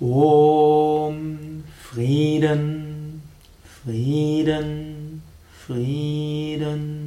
[0.00, 3.20] Om Frieden,
[3.62, 5.22] Frieden,
[5.66, 6.99] Frieden.